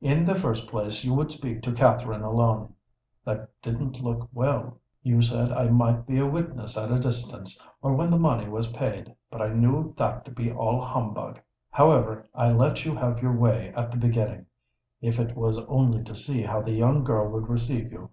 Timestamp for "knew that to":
9.48-10.30